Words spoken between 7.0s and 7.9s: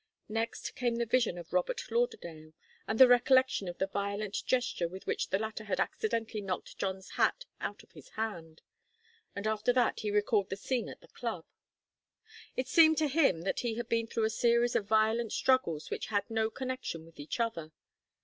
hat out